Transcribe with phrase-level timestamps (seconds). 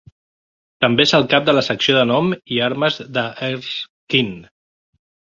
[0.83, 4.41] També és el cap de la secció de nom i armes d'Erskine.